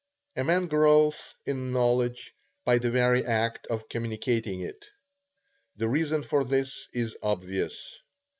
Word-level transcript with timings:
A 0.35 0.43
man 0.43 0.65
grows 0.65 1.13
in 1.45 1.71
knowledge 1.73 2.33
by 2.65 2.79
the 2.79 2.89
very 2.89 3.23
act 3.23 3.67
of 3.67 3.87
communicating 3.87 4.61
it. 4.61 4.87
The 5.75 5.89
reason 5.89 6.23
for 6.23 6.43
this 6.43 6.87
is 6.91 7.15
obvious. 7.21 8.01